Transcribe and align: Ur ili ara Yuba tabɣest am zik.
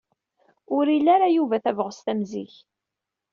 Ur 0.77 0.85
ili 0.95 1.09
ara 1.15 1.27
Yuba 1.35 1.57
tabɣest 1.63 2.05
am 2.11 2.21
zik. 2.31 2.53